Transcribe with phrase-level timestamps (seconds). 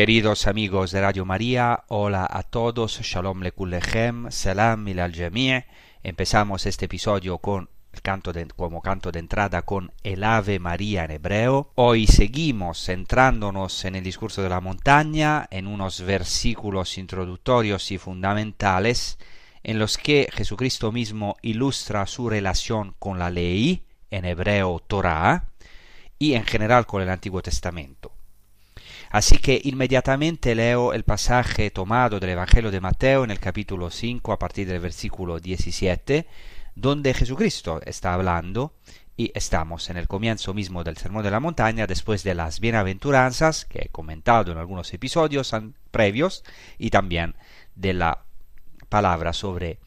[0.00, 5.62] Queridos amigos de Radio María, hola a todos, Shalom Lekulechem, Salam al Jami'.
[6.02, 7.68] Empezamos este episodio con
[8.02, 11.72] canto como canto de entrada con el Ave María en hebreo.
[11.74, 19.18] Hoy seguimos centrándonos en el discurso de la montaña, en unos versículos introductorios y fundamentales
[19.62, 25.50] en los que Jesucristo mismo ilustra su relación con la ley, en hebreo Torah,
[26.18, 28.12] y en general con el Antiguo Testamento.
[29.10, 34.32] Así que inmediatamente leo el pasaje tomado del Evangelio de Mateo en el capítulo 5
[34.32, 36.28] a partir del versículo 17,
[36.76, 38.72] donde Jesucristo está hablando
[39.16, 43.64] y estamos en el comienzo mismo del Sermón de la Montaña, después de las bienaventuranzas
[43.64, 45.52] que he comentado en algunos episodios
[45.90, 46.44] previos
[46.78, 47.34] y también
[47.74, 48.24] de la
[48.88, 49.80] palabra sobre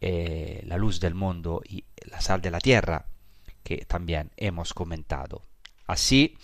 [0.00, 3.04] eh, la luz del mundo y la sal de la tierra
[3.62, 5.42] que también hemos comentado.
[5.86, 6.38] Así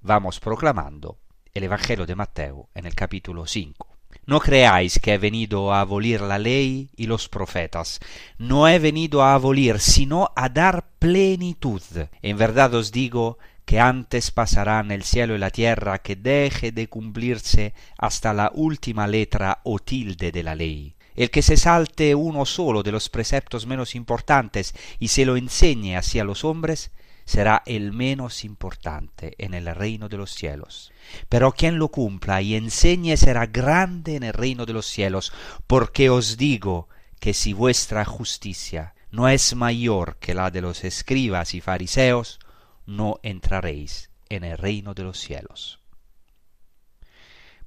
[0.00, 1.21] vamos proclamando
[1.54, 3.86] el Evangelio de Mateo en el capítulo 5.
[4.24, 8.00] No creáis que he venido a abolir la ley y los profetas.
[8.38, 11.82] No he venido a abolir, sino a dar plenitud.
[12.22, 16.88] En verdad os digo que antes pasarán el cielo y la tierra que deje de
[16.88, 20.94] cumplirse hasta la última letra o tilde de la ley.
[21.14, 25.96] El que se salte uno solo de los preceptos menos importantes y se lo enseñe
[25.96, 26.92] así a los hombres,
[27.24, 30.92] será el menos importante en el reino de los cielos.
[31.28, 35.32] Pero quien lo cumpla y enseñe será grande en el reino de los cielos,
[35.66, 36.88] porque os digo
[37.20, 42.40] que si vuestra justicia no es mayor que la de los escribas y fariseos,
[42.86, 45.80] no entraréis en el reino de los cielos.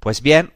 [0.00, 0.52] Pues bien,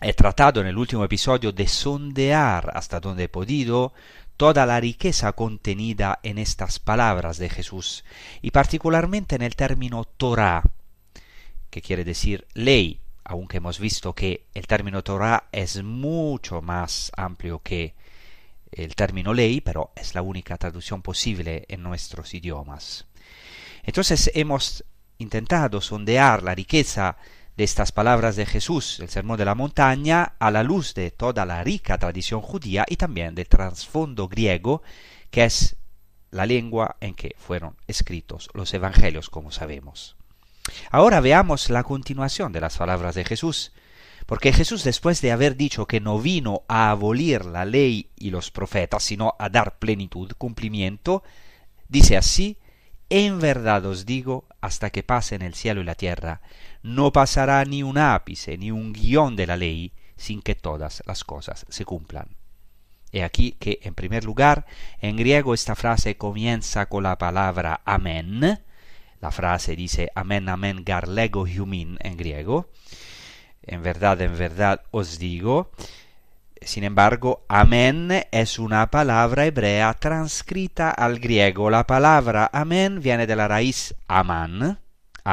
[0.00, 3.92] he tratado en el último episodio de sondear hasta donde he podido
[4.38, 8.04] toda la riqueza contenida en estas palabras de Jesús,
[8.40, 10.62] y particularmente en el término Torah,
[11.70, 17.58] que quiere decir ley, aunque hemos visto que el término Torah es mucho más amplio
[17.58, 17.94] que
[18.70, 23.06] el término ley, pero es la única traducción posible en nuestros idiomas.
[23.82, 24.84] Entonces hemos
[25.18, 27.16] intentado sondear la riqueza
[27.58, 31.44] de estas palabras de Jesús, el Sermón de la Montaña, a la luz de toda
[31.44, 34.80] la rica tradición judía y también del trasfondo griego,
[35.32, 35.74] que es
[36.30, 40.14] la lengua en que fueron escritos los evangelios, como sabemos.
[40.92, 43.72] Ahora veamos la continuación de las palabras de Jesús,
[44.26, 48.52] Porque Jesús después de haber dicho que no vino a abolir la ley y los
[48.52, 51.24] profetas, sino a dar plenitud, cumplimiento,
[51.88, 52.58] dice así,
[53.10, 56.40] en verdad os digo, hasta que pasen el cielo y la tierra,
[56.82, 61.24] no pasará ni un ápice ni un guion de la ley sin que todas las
[61.24, 62.36] cosas se cumplan.
[63.12, 64.66] He aquí que, en primer lugar,
[65.00, 68.60] en griego esta frase comienza con la palabra amén.
[69.20, 72.68] La frase dice amén, amén, garlego humin en griego.
[73.62, 75.70] En verdad, en verdad os digo.
[76.60, 81.70] Sin embargo, amén es una palabra hebrea transcrita al griego.
[81.70, 84.80] La palabra amén viene de la raíz aman,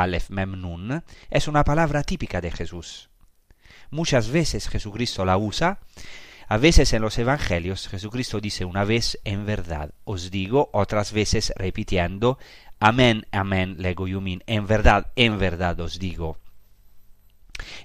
[0.01, 1.03] alef mem nun.
[1.29, 3.09] Es una palabra típica de Jesús.
[3.91, 5.79] Muchas veces Jesucristo la usa.
[6.47, 11.51] A veces en los evangelios Jesucristo dice una vez en verdad os digo, otras veces
[11.55, 12.37] repitiendo
[12.79, 16.37] amén, amén, lego yumin, en verdad, en verdad os digo.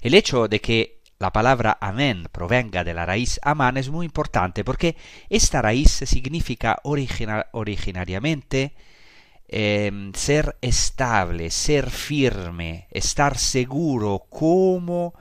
[0.01, 4.63] El hecho de que la palabra amén provenga de la raíz amán es muy importante
[4.63, 4.95] porque
[5.29, 8.75] esta raíz significa originariamente
[9.51, 15.13] eh, ser estable, ser firme, estar seguro, como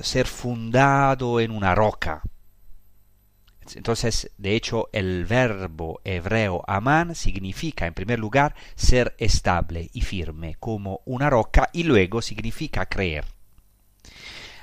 [0.00, 2.22] ser fundado en una roca.
[3.74, 10.56] Entonces, de hecho, el verbo hebreo amán significa, en primer lugar, ser estable y firme
[10.58, 13.24] como una roca y luego significa creer.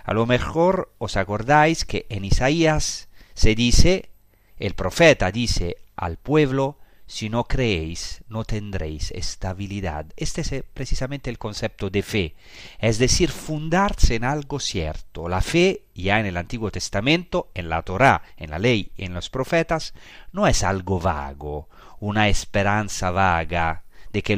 [0.04, 4.10] A lo mejor os acordáis que en Isaías se dice,
[4.58, 6.78] el profeta dice al pueblo,
[7.10, 10.06] si no creéis, no tendréis estabilidad.
[10.16, 12.36] Este es eh, precisamente el concepto de fe,
[12.78, 15.28] es decir, fundarse en algo cierto.
[15.28, 19.32] La fe, ya en el Antiguo Testamento, en la Torá, en la ley, en los
[19.32, 19.96] profetas,
[20.34, 21.68] no es algo vago,
[22.00, 24.38] una esperanza vaga de que,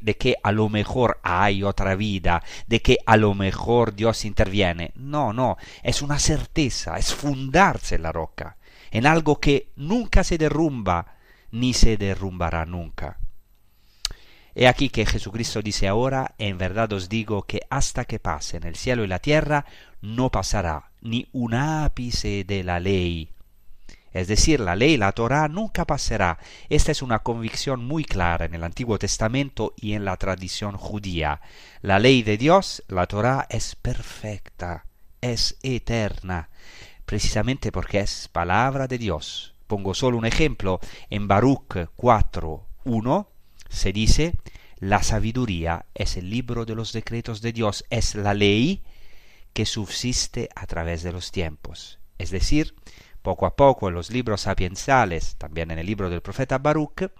[0.00, 4.90] de que a lo mejor hay otra vida, de que a lo mejor Dios interviene.
[4.96, 8.56] No, no, es una certeza, es fundarse en la roca,
[8.90, 11.17] en algo que nunca se derrumba,
[11.50, 13.18] ni se derrumbará nunca.
[14.54, 18.74] He aquí que Jesucristo dice ahora, en verdad os digo que hasta que pasen el
[18.74, 19.66] cielo y la tierra,
[20.00, 23.30] no pasará ni un ápice de la ley.
[24.12, 26.38] Es decir, la ley, la Torah, nunca pasará.
[26.68, 31.40] Esta es una convicción muy clara en el Antiguo Testamento y en la tradición judía.
[31.82, 34.86] La ley de Dios, la Torah, es perfecta,
[35.20, 36.48] es eterna,
[37.04, 40.80] precisamente porque es palabra de Dios, Pongo solo un ejemplo.
[41.10, 43.28] En Baruch 4.1
[43.68, 44.34] se dice,
[44.78, 48.82] la sabiduría es el libro de los decretos de Dios, es la ley
[49.52, 52.00] que subsiste a través de los tiempos.
[52.16, 52.74] Es decir,
[53.22, 57.10] poco a poco en los libros sapiensales, también en el libro del profeta Baruch,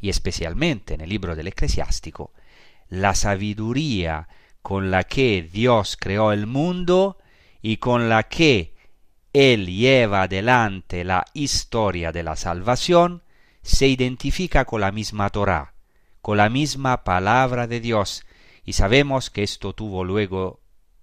[0.00, 2.32] y especialmente en el libro del eclesiástico,
[2.88, 4.28] la sabiduría
[4.62, 7.18] con la que Dios creó el mundo
[7.62, 8.73] y con la que
[9.34, 13.24] él lleva adelante la historia de la salvación,
[13.62, 15.74] se identifica con la misma Torah,
[16.22, 18.24] con la misma palabra de Dios,
[18.64, 20.60] y sabemos que esto tuvo luego,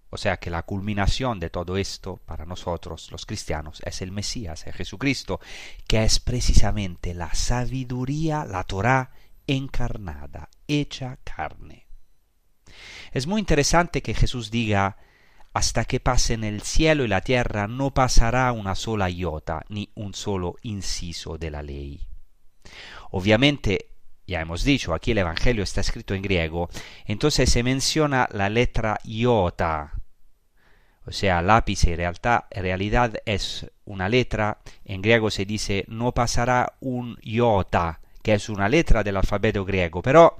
[0.09, 4.65] o sea que la culminación de todo esto para nosotros los cristianos es el Mesías,
[4.65, 5.41] es Jesucristo,
[5.85, 9.11] que es precisamente la sabiduría, la Torah
[9.45, 11.85] encarnada, hecha carne.
[13.11, 14.95] Es muy interesante que Jesús diga
[15.53, 20.13] hasta que pasen el cielo y la tierra no pasará una sola iota ni un
[20.13, 22.07] solo inciso de la ley.
[23.11, 23.89] Obviamente,
[24.25, 26.69] ya hemos dicho, aquí el Evangelio está escrito en griego,
[27.05, 29.93] entonces se menciona la letra iota,
[31.05, 37.17] o sea, lápice en realidad es una letra, en griego se dice no pasará un
[37.21, 40.37] iota, que es una letra del alfabeto griego, pero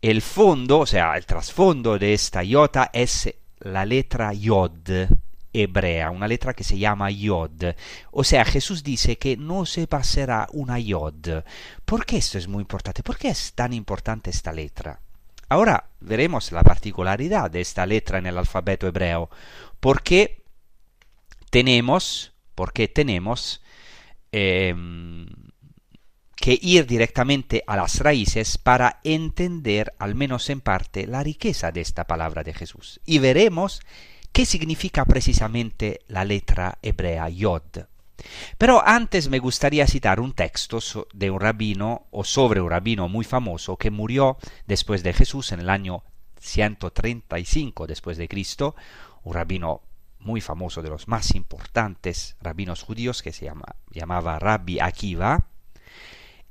[0.00, 3.32] el fondo, o sea, el trasfondo de esta iota es
[3.64, 5.08] la letra Yod
[5.52, 7.74] hebrea, una letra que se llama Yod.
[8.10, 11.44] O sea, Jesús dice que no se pasará una Yod.
[11.84, 13.02] ¿Por qué esto es muy importante?
[13.02, 15.00] ¿Por qué es tan importante esta letra?
[15.48, 19.30] Ahora veremos la particularidad de esta letra en el alfabeto hebreo.
[19.78, 20.42] Porque
[21.50, 23.62] tenemos, porque tenemos
[24.32, 24.74] eh,
[26.44, 31.80] que ir directamente a las raíces para entender, al menos en parte, la riqueza de
[31.80, 33.00] esta palabra de Jesús.
[33.06, 33.80] Y veremos
[34.30, 37.86] qué significa precisamente la letra hebrea Yod.
[38.58, 40.80] Pero antes me gustaría citar un texto
[41.14, 44.36] de un rabino o sobre un rabino muy famoso que murió
[44.66, 46.04] después de Jesús en el año
[46.40, 48.76] 135 después de Cristo,
[49.22, 49.80] un rabino
[50.18, 55.46] muy famoso de los más importantes rabinos judíos que se llama, llamaba Rabbi Akiva,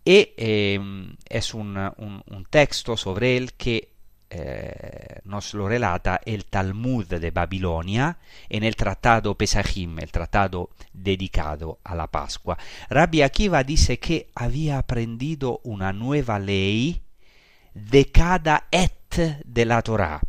[0.06, 3.94] y em, es un, un, texto sobre él que
[4.30, 8.18] eh, nos lo relata el Talmud de Babilonia
[8.50, 12.58] en el tratado Pesachim, el tratado dedicado a la Pascua.
[12.90, 17.02] Rabbi Akiva dice que había aprendido una nueva ley
[17.74, 20.20] de cada et de la Torah.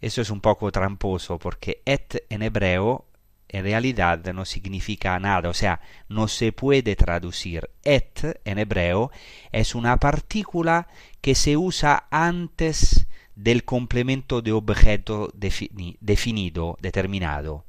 [0.00, 3.07] Eso es un poco tramposo porque et en hebreo
[3.48, 7.70] en realidad no significa nada, o sea, no se puede traducir.
[7.82, 9.10] Et en hebreo
[9.52, 10.88] es una partícula
[11.20, 17.64] que se usa antes del complemento de objeto definido, determinado.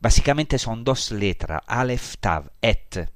[0.00, 3.10] Básicamente son dos letras, alef, tav, et.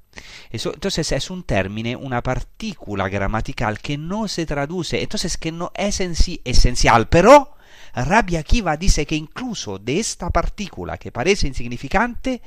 [0.51, 6.01] Entonces es un término, una partícula gramatical que no se traduce, entonces que no es
[6.01, 7.55] en sí esencial, pero
[7.95, 12.43] Rabbi Akiva dice que incluso de esta partícula que parece insignificante,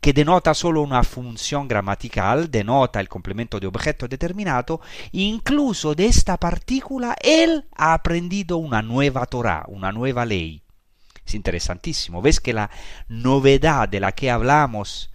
[0.00, 4.80] que denota solo una función gramatical, denota el complemento de objeto determinado,
[5.12, 10.62] incluso de esta partícula él ha aprendido una nueva Torah, una nueva ley.
[11.26, 12.22] Es interesantísimo.
[12.22, 12.70] Ves que la
[13.08, 15.10] novedad de la que hablamos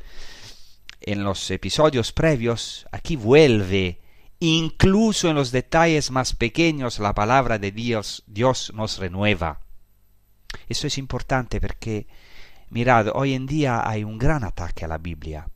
[1.01, 3.99] en los episodios previos aquí vuelve
[4.39, 9.62] incluso en los detalles más pequeños la palabra de Dios, Dios nos renueva.
[10.67, 12.07] Eso es importante porque,
[12.69, 15.47] mirad, hoy en día hay un gran ataque a la Biblia.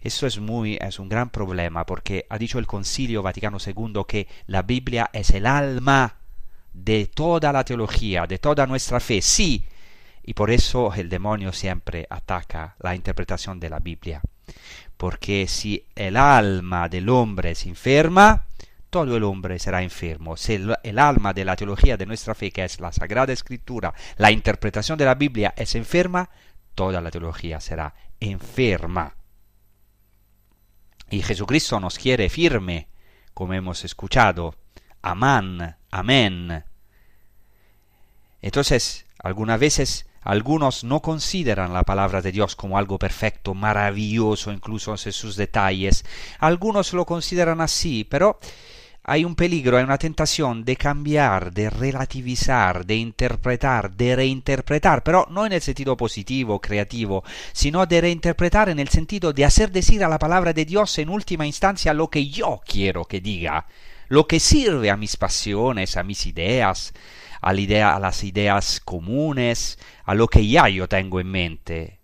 [0.00, 4.26] Eso es muy es un gran problema porque ha dicho el Concilio Vaticano II que
[4.46, 6.16] la Biblia es el alma
[6.72, 9.22] de toda la teología, de toda nuestra fe.
[9.22, 9.64] Sí,
[10.24, 14.20] y por eso el demonio siempre ataca la interpretación de la Biblia.
[14.96, 18.46] Porque si el alma del hombre se enferma,
[18.90, 20.36] todo el hombre será enfermo.
[20.36, 24.30] Si el, alma de la teología de nuestra fe, que es la Sagrada Escritura, la
[24.32, 26.28] interpretación de la Biblia, es enferma,
[26.74, 29.14] toda la teología será enferma.
[31.08, 32.88] Y Jesucristo nos quiere firme,
[33.32, 34.54] como hemos escuchado.
[35.02, 36.64] Amán, amén.
[38.42, 44.92] Entonces, algunas veces algunos no consideran la palabra de Dios como algo perfecto, maravilloso, incluso
[44.92, 46.04] en sus detalles.
[46.38, 48.38] Algunos lo consideran así, pero
[49.10, 55.26] hay un peligro, hay una tentación de cambiar, de relativizar, de interpretar, de reinterpretar, pero
[55.28, 60.04] no en el sentido positivo, creativo, sino de reinterpretar en el sentido de hacer decir
[60.04, 63.66] a la palabra de Dios en última instancia lo que yo quiero que diga,
[64.06, 66.92] lo que sirve a mis pasiones, a mis ideas,
[67.40, 71.98] a, la idea, a las ideas comunes, a lo que ya yo tengo en mente.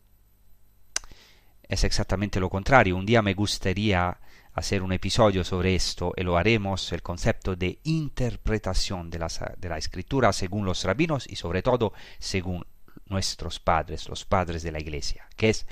[1.68, 2.96] Es exactamente lo contrario.
[2.96, 4.18] Un día me gustaría
[4.56, 9.68] hacer un episodio sobre esto y lo haremos, el concepto de interpretación de la, de
[9.68, 12.66] la escritura según los rabinos y sobre todo según
[13.04, 15.66] nuestros padres, los padres de la iglesia, que es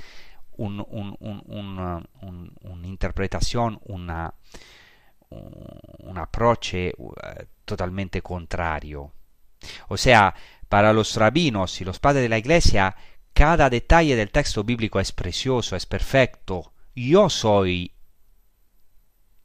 [0.57, 1.17] un, un,
[2.61, 4.11] una interpretación, un
[6.19, 7.15] approach uh,
[7.65, 9.13] totalmente contrario.
[9.89, 10.35] O sea,
[10.69, 12.95] para los rabinos y los padres de la iglesia,
[13.33, 16.75] cada detalle del texto bíblico es precioso, es perfecto.
[16.95, 17.94] Yo soy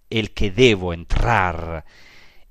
[0.09, 1.85] el que debo entrar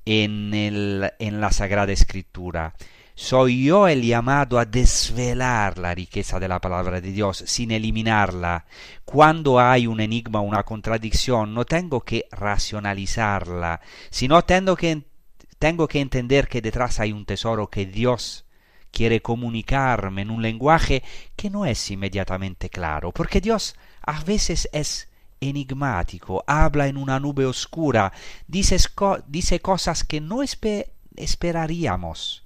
[0.04, 2.74] en, el, en la Sagrada Escritura.
[3.14, 8.64] Soy yo el llamado a desvelar la riqueza de la palabra de Dios sin eliminarla.
[9.04, 15.02] Cuando hay un enigma, una contradicción, no tengo que racionalizarla, sino tengo que,
[15.58, 18.44] tengo que entender que detrás hay un tesoro que Dios
[18.92, 21.02] quiere comunicarme en un lenguaje
[21.34, 25.08] que no es inmediatamente claro, porque Dios a veces es
[25.40, 28.12] enigmático, habla en una nube oscura,
[28.46, 28.76] dice,
[29.26, 30.40] dice cosas que no
[31.16, 32.44] esperaríamos,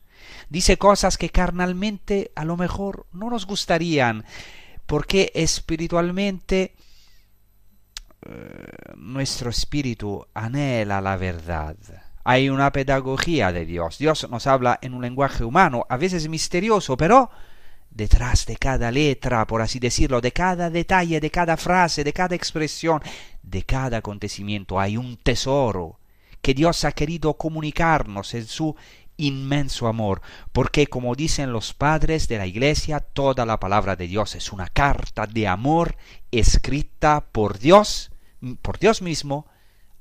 [0.49, 4.25] dice cosas que carnalmente a lo mejor no nos gustarían,
[4.87, 6.75] porque espiritualmente
[8.25, 11.77] eh, nuestro espíritu anhela la verdad.
[12.25, 13.99] Hay una pedagogía de Dios.
[13.99, 17.31] Dios nos habla en un lenguaje humano, a veces misterioso, pero
[17.95, 22.35] detrás de cada letra, por así decirlo, de cada detalle, de cada frase, de cada
[22.35, 23.03] expresión,
[23.43, 25.99] de cada acontecimiento hay un tesoro
[26.41, 28.75] que Dios ha querido comunicarnos en su
[29.17, 30.23] inmenso amor,
[30.53, 34.69] porque como dicen los padres de la Iglesia, toda la palabra de Dios es una
[34.69, 35.97] carta de amor
[36.31, 38.11] escrita por Dios,
[38.63, 39.47] por Dios mismo,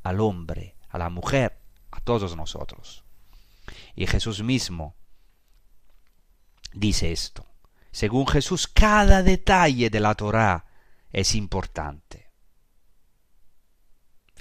[0.01, 1.59] al hombre, a la mujer,
[1.91, 3.03] a todos nosotros.
[3.95, 4.95] Y Jesús mismo
[6.73, 7.50] dice esto.
[7.91, 10.65] Según Jesús, cada detalle de la Torá
[11.11, 12.31] es importante.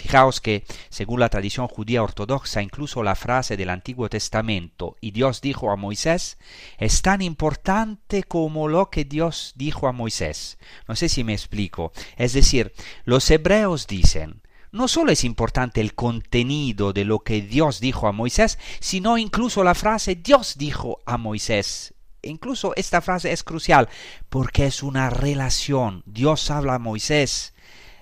[0.00, 5.42] Fijaos que, según la tradición judía ortodoxa, incluso la frase del Antiguo Testamento, y Dios
[5.42, 6.38] dijo a Moisés,
[6.78, 10.59] es tan importante como lo que Dios dijo a Moisés.
[10.88, 11.92] No sé si me explico.
[12.16, 12.73] Es decir,
[13.04, 14.40] los hebreos dicen,
[14.73, 19.64] no solo es importante el contenido de lo que Dios dijo a Moisés, sino incluso
[19.64, 21.95] la frase Dios dijo a Moisés.
[22.22, 23.88] Incluso esta frase es crucial
[24.28, 26.02] porque es una relación.
[26.06, 27.54] Dios habla a Moisés,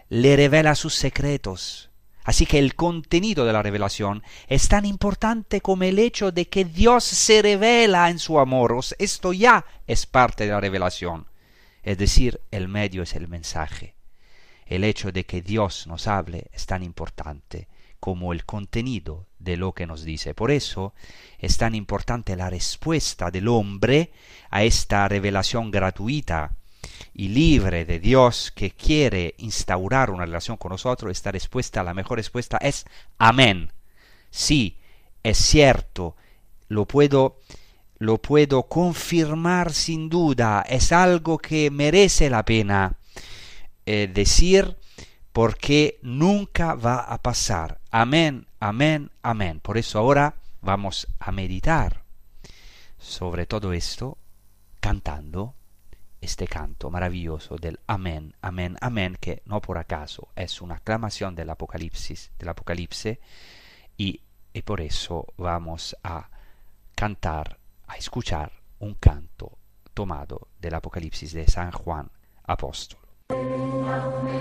[0.08, 1.90] le revela sus secretos.
[2.24, 6.66] Así que el contenido de la revelación es tan importante como el hecho de que
[6.66, 8.78] Dios se revela en su amor.
[8.98, 11.26] Esto ya es parte de la revelación.
[11.82, 13.94] Es decir, el medio es el mensaje.
[14.66, 17.68] El hecho de que Dios nos hable es tan importante
[18.00, 20.34] como el contenido de lo que nos dice.
[20.34, 20.94] Por eso
[21.38, 24.12] es tan importante la respuesta del hombre
[24.50, 26.56] a esta revelación gratuita
[27.14, 31.12] y libre de Dios que quiere instaurar una relación con nosotros.
[31.12, 32.84] Esta respuesta, la mejor respuesta es
[33.18, 33.72] amén.
[34.30, 34.78] Sí,
[35.22, 36.16] es cierto,
[36.68, 37.40] lo puedo
[38.00, 42.96] lo puedo confirmar sin duda, es algo que merece la pena
[43.86, 44.76] eh, decir
[45.38, 47.78] porque nunca va a pasar.
[47.92, 49.60] Amén, amén, amén.
[49.60, 52.02] Por eso ahora vamos a meditar
[52.98, 54.18] sobre todo esto
[54.80, 55.54] cantando
[56.20, 61.50] este canto maravilloso del amén, amén, amén, que no por acaso es una aclamación del
[61.50, 63.20] Apocalipsis, del Apocalipse,
[63.96, 66.30] y, y por eso vamos a
[66.96, 69.56] cantar, a escuchar un canto
[69.94, 72.10] tomado del Apocalipsis de San Juan
[72.42, 73.07] Apóstol.
[73.30, 74.38] Amen.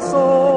[0.00, 0.47] soul.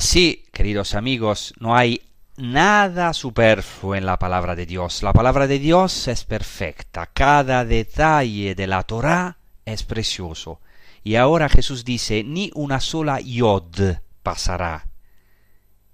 [0.00, 2.00] Así, queridos amigos, no hay
[2.38, 5.02] nada superfluo en la palabra de Dios.
[5.02, 7.04] La palabra de Dios es perfecta.
[7.04, 9.36] Cada detalle de la Torah
[9.66, 10.62] es precioso.
[11.04, 14.86] Y ahora Jesús dice, ni una sola yod pasará.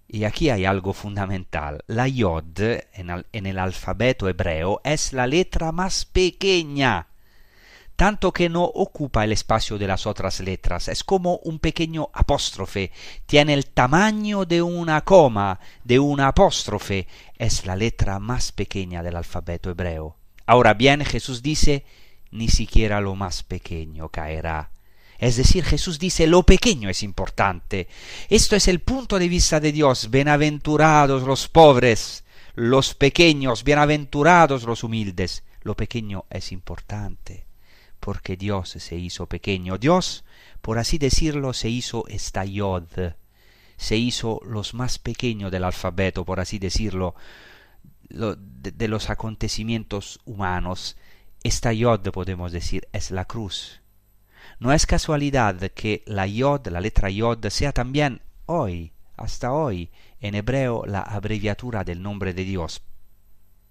[0.07, 1.83] Y aquí hay algo fundamental.
[1.89, 7.09] La yod en el alfabeto hebreo es la letra más pequeña,
[7.97, 10.89] tanto que no ocupa el espacio de las otras letras.
[10.89, 12.93] Es como un pequeño apóstrofe.
[13.25, 17.09] Tiene el tamaño de una coma, de una apóstrofe.
[17.39, 20.17] Es la letra más pequeña del alfabeto hebreo.
[20.45, 21.85] Ahora bien, Jesús dice,
[22.31, 24.71] ni siquiera lo más pequeño caerá.
[25.19, 27.89] Es decir, Jesús dice lo pequeño es importante.
[28.29, 30.11] Esto es el punto de vista de Dios.
[30.11, 35.43] Bienaventurados los pobres, los pequeños, bienaventurados los humildes.
[35.63, 37.46] Lo pequeño es importante,
[38.07, 39.79] porque Dios se hizo pequeño.
[39.79, 40.25] Dios,
[40.63, 42.85] por así decirlo, se hizo esta yod.
[43.77, 47.17] Se hizo los más pequeños del alfabeto, por así decirlo,
[48.09, 50.97] lo- de, de los acontecimientos humanos.
[51.43, 53.81] Esta yod, podemos decir, es la cruz.
[54.61, 59.91] No es casualidad que la yod, la letra yod, sea también hoy, hasta hoy,
[60.21, 62.83] en hebreo la abreviatura del nombre de Dios.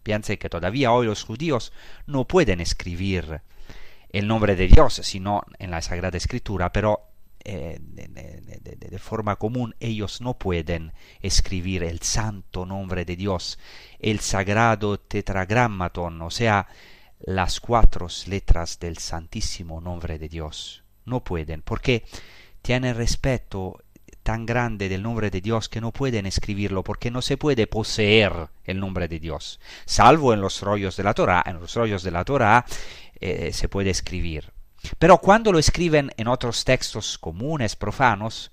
[0.04, 1.72] Piense que todavía hoy los judíos
[2.06, 3.40] no pueden escribir
[4.16, 7.02] el nombre de Dios, sino en la Sagrada Escritura, pero
[7.44, 13.60] eh, de, forma común ellos no pueden escribir el santo nombre de Dios,
[14.00, 16.66] el sagrado tetragrammaton, o sea,
[17.20, 20.86] las cuatro letras del santísimo nombre de Dios.
[21.04, 22.06] No pueden, porque
[22.62, 23.84] tienen respeto
[24.26, 28.50] tan grande del nombre de Dios que no pueden escribirlo, porque no se puede poseer
[28.64, 31.44] el nombre de Dios, salvo en los rollos de la Torah.
[31.46, 32.66] En los rollos de la Torah
[33.22, 34.52] eh, se puede escribir.
[34.98, 38.52] Pero cuando lo escriben en otros textos comunes, profanos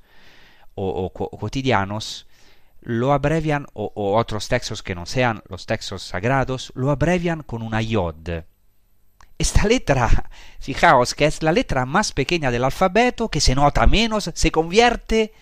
[0.75, 2.27] o, o co- cotidianos,
[2.83, 7.63] lo abrevian, o, o otros textos que no sean los textos sagrados, lo abrevian con
[7.63, 8.45] una yod.
[9.39, 10.31] Esta letra,
[10.61, 15.33] fijaos que es la letra más pequeña del alfabeto, que se nota menos, se convierte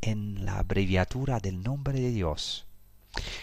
[0.00, 2.66] en la abreviatura del nombre de Dios.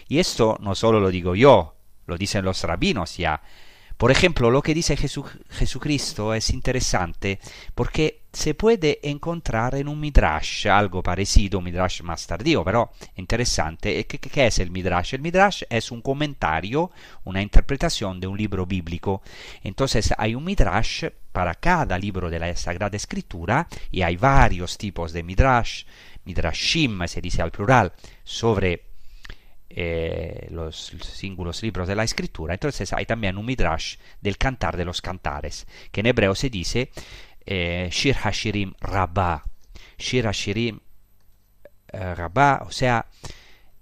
[0.07, 3.41] Y esto no solo lo digo yo, lo dicen los rabinos ya.
[3.97, 7.39] Por ejemplo, lo que dice Jesu- Jesucristo es interesante
[7.73, 14.05] porque se puede encontrar en un midrash, algo parecido, un midrash más tardío, pero interesante.
[14.05, 15.13] ¿Qué, qué- qué es el midrash?
[15.13, 16.91] El midrash es un comentario,
[17.23, 19.21] una interpretación de un libro bíblico.
[19.63, 25.13] Entonces hay un midrash para cada libro de la Sagrada Escritura y hay varios tipos
[25.13, 25.85] de midrash,
[26.25, 28.85] midrashim se dice al plural, sobre
[29.69, 32.53] eh, los singulos libros de la escritura.
[32.53, 36.91] Entonces hay también un midrash del cantar de los cantares, que en hebreo se dice
[37.45, 39.43] eh, Shir Hashirim Rabbah.
[39.97, 40.79] Shir Hashirim
[41.93, 43.07] eh, Rabbah, o sea,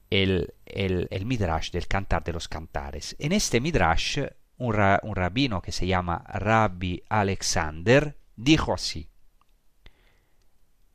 [0.09, 3.15] el, el, el midrash del cantar de los cantares.
[3.19, 4.19] En este midrash,
[4.57, 9.09] un, ra- un rabino que se llama Rabbi Alexander dijo así.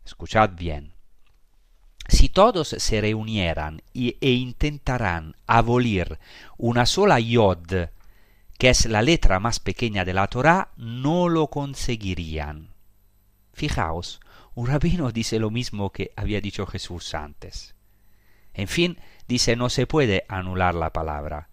[0.05, 0.95] Escuchad bien.
[2.09, 6.19] Si todos se reunieran y- e intentaran abolir
[6.57, 7.91] una sola yod,
[8.59, 12.71] que es la letra más pequeña de la Torah, no lo conseguirían.
[13.53, 14.21] Fijaos,
[14.55, 17.75] un rabino dice lo mismo que había dicho Jesús antes.
[18.55, 21.49] En fin, dice no se puede anular la palabra.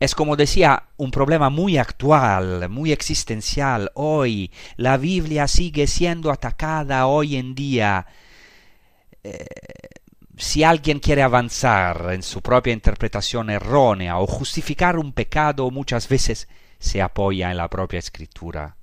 [0.00, 3.90] Es como decía, un problema muy actual, muy existencial.
[3.94, 8.06] Hoy la Biblia sigue siendo atacada hoy en día.
[9.26, 9.44] Eh,
[10.36, 16.46] si alguien quiere avanzar en su propia interpretación errónea o justificar un pecado, muchas veces
[16.78, 18.76] se apoya en la propia escritura.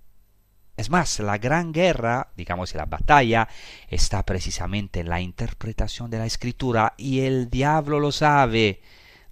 [0.75, 3.47] Es más, la gran guerra, digamos la batalla,
[3.87, 8.81] está precisamente en la interpretación de la escritura y el diablo lo sabe.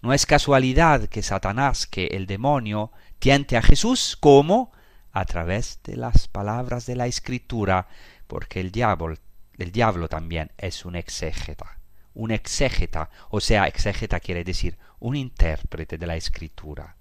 [0.02, 4.71] No es casualidad que Satanás, que el demonio, tiente a Jesús como
[5.12, 7.88] a través de las palabras de la escritura,
[8.28, 9.15] porque el diablo,
[9.62, 11.78] el diablo también es un exégeta.
[12.13, 16.95] Un exégeta, o sea, exégeta quiere decir un intérprete de la escritura.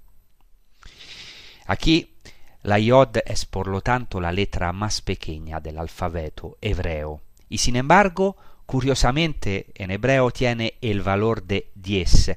[1.66, 2.16] Aquí
[2.62, 7.76] la yod es por lo tanto la letra más pequeña del alfabeto hebreo y sin
[7.76, 12.36] embargo, curiosamente, en hebreo tiene el valor de 10.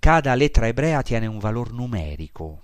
[0.00, 2.60] Cada letra hebrea tiene un valor numérico.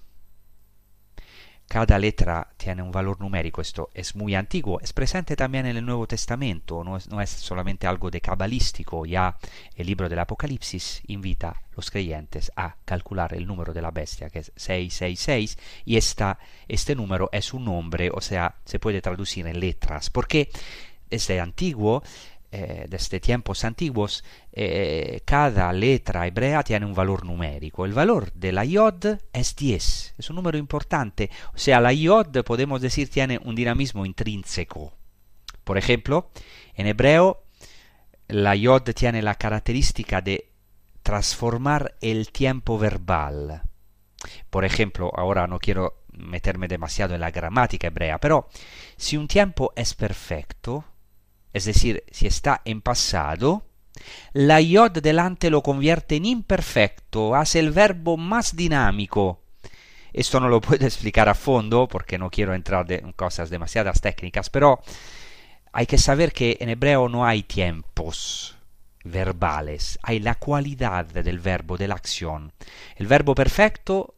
[1.66, 5.84] Cada letra tiene un valor numérico, esto es muy antiguo, es presente también en el
[5.84, 9.36] Nuevo Testamento, no es, es solamente algo de cabalístico, ya
[9.74, 14.30] el libro del Apocalipsis invita a los creyentes a calcular el número de la bestia,
[14.30, 19.58] que es 666, y este número es un nombre, o sea, se puede traducir en
[19.58, 20.50] letras, porque
[21.10, 22.02] desde antiguo
[22.56, 27.84] eh, desde tiempos antiguos, eh, cada letra hebrea tiene un valor numérico.
[27.84, 31.30] El valor de la yod es 10, es un número importante.
[31.52, 34.92] O sea, la yod, podemos decir, tiene un dinamismo intrínseco.
[35.64, 36.30] Por ejemplo,
[36.76, 37.42] en hebreo,
[38.28, 40.52] la yod tiene la característica de
[41.02, 43.62] transformar el tiempo verbal.
[44.48, 48.48] Por ejemplo, ahora no quiero meterme demasiado en la gramática hebrea, pero
[48.96, 50.84] si un tiempo es perfecto,
[51.54, 53.62] es decir, si está en pasado,
[54.32, 59.40] la iod delante lo convierte en imperfecto, hace el verbo más dinámico.
[60.12, 64.50] Esto no lo puedo explicar a fondo porque no quiero entrar en cosas demasiadas técnicas,
[64.50, 64.80] pero
[65.72, 68.56] hay que saber que en hebreo no hay tiempos
[69.04, 72.52] verbales, hay la cualidad del verbo, de la acción.
[72.96, 74.14] El verbo perfecto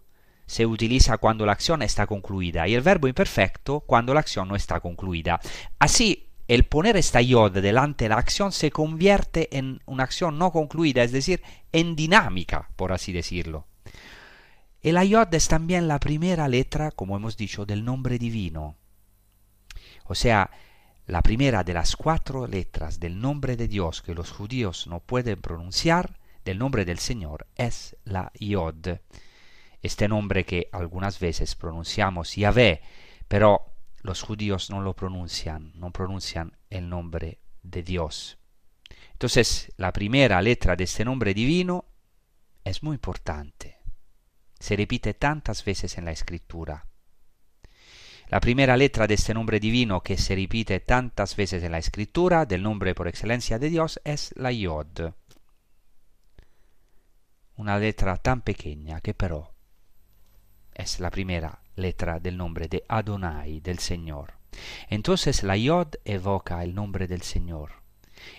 [0.47, 4.57] se utiliza cuando la acción está concluida y el verbo imperfecto cuando la acción no
[4.57, 5.39] está concluida.
[5.79, 10.53] Así, el poner esta yod delante de la acción se convierte en una acción no
[10.53, 13.67] concluida, es decir, en dinámica, por así decirlo.
[14.83, 18.77] El ayod es también la primera letra, como hemos dicho, del nombre divino.
[20.05, 20.51] O sea,
[21.07, 25.41] la primera de las cuatro letras del nombre de Dios que los judíos no pueden
[25.41, 28.99] pronunciar, del nombre del Señor, es la Yod.
[29.83, 32.83] Este nombre que algunas veces pronunciamos Yahvé,
[33.27, 33.76] pero
[34.07, 38.39] los judíos no lo pronuncian, no pronuncian el nombre de Dios.
[39.13, 41.85] Entonces, la primera letra de este nombre divino
[42.65, 43.79] es muy importante.
[44.59, 46.87] Se repite tantas veces en la escritura.
[48.29, 52.47] La primera letra de este nombre divino que se repite tantas veces en la escritura,
[52.47, 55.13] del nombre por excelencia de Dios, es la Yod.
[57.57, 59.55] Una letra tan pequeña que pero
[60.75, 64.35] es la primera letra del nombre de Adonai, del Señor.
[64.89, 67.73] Entonces la Yod evoca el nombre del Señor.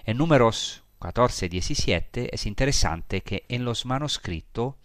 [0.05, 4.75] En números 14 17 es interesante que en los manuscritos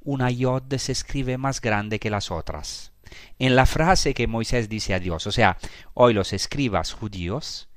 [0.00, 2.92] una Yod se escribe más grande que las otras.
[3.38, 5.58] En la frase que Moisés dice a Dios, o sea,
[5.94, 7.68] hoy los escribas judíos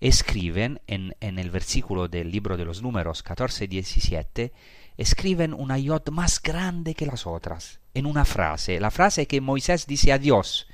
[0.00, 4.52] escriben en, en el versículo del libro de los números 14 17
[4.96, 9.86] escriben una yod más grande que las otras, en una frase, la frase que Moisés
[9.86, 10.66] dice a Dios,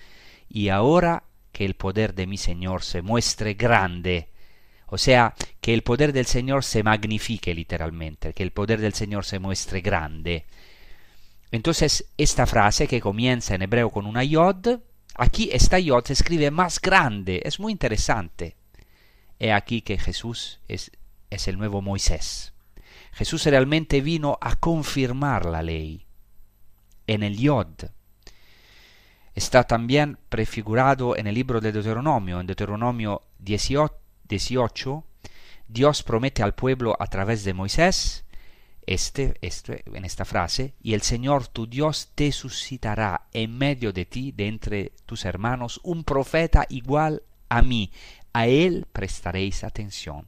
[0.48, 4.28] y ahora que el poder de mi Señor se muestre grande,
[4.86, 9.24] o sea, que el poder del Señor se magnifique literalmente, que el poder del Señor
[9.24, 10.46] se muestre grande.
[11.50, 14.80] Entonces, esta frase que comienza en hebreo con una yod,
[15.14, 18.56] aquí esta yod se escribe más grande, es muy interesante.
[19.38, 20.92] He aquí que Jesús es,
[21.30, 22.52] es el nuevo Moisés.
[23.12, 26.05] Jesús realmente vino a confirmar la ley
[27.06, 27.36] en el.
[29.34, 32.40] Está también prefigurado en el libro de Deuteronomio.
[32.40, 35.04] En Deuteronomio 18,
[35.68, 38.24] Dios promete al pueblo a través de Moisés,
[38.86, 44.06] este, este, en esta frase, y el Señor tu Dios te suscitará en medio de
[44.06, 47.90] ti, de entre tus hermanos, un profeta igual a mí.
[48.32, 50.26] A él prestaréis atención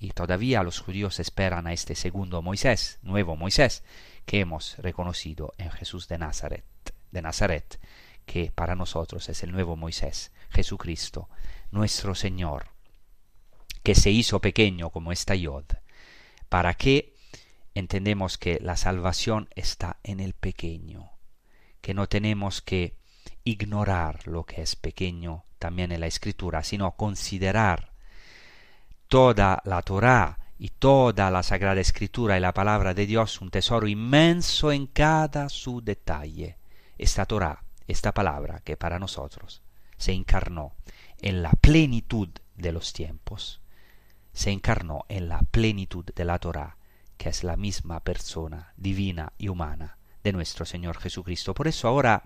[0.00, 3.82] y todavía los judíos esperan a este segundo Moisés, nuevo Moisés,
[4.28, 6.66] que hemos reconocido en Jesús de Nazaret,
[7.12, 7.80] de Nazaret,
[8.26, 11.30] que para nosotros es el nuevo Moisés, Jesucristo,
[11.70, 12.66] nuestro Señor,
[13.82, 15.64] que se hizo pequeño como esta yod,
[16.50, 17.14] para que
[17.74, 21.10] entendemos que la salvación está en el pequeño,
[21.80, 22.98] que no tenemos que
[23.44, 27.94] ignorar lo que es pequeño también en la escritura, sino considerar
[29.08, 33.86] toda la Torá y toda la Sagrada Escritura y la palabra de Dios un tesoro
[33.86, 36.58] inmenso en cada su detalle.
[36.96, 39.62] Esta Torá, esta palabra que para nosotros
[39.96, 40.74] se encarnó
[41.20, 43.60] en la plenitud de los tiempos,
[44.32, 46.76] se encarnó en la plenitud de la Torá,
[47.16, 51.54] que es la misma persona divina y humana de nuestro Señor Jesucristo.
[51.54, 52.24] Por eso ahora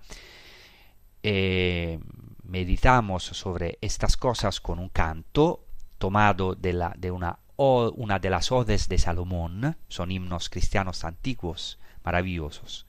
[1.23, 1.99] eh,
[2.43, 5.67] meditamos sobre estas cosas con un canto
[5.99, 11.79] tomado de, la, de una, una de las odes de Salomón, son himnos cristianos antiguos,
[12.05, 12.87] maravillosos,